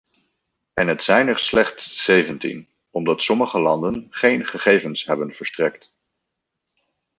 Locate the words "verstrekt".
5.33-5.91